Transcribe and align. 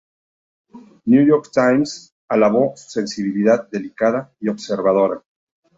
New 1.05 1.21
York 1.27 1.51
Times 1.53 2.11
alabó 2.27 2.73
su 2.75 2.89
"sensibilidad 2.89 3.69
delicada 3.69 4.31
y 4.39 4.47
observadora". 4.49 5.21